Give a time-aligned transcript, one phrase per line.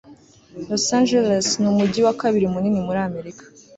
[0.69, 3.43] los angeles ni umujyi wa kabiri munini muri amerika